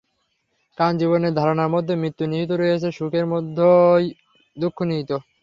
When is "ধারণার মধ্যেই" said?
1.39-2.01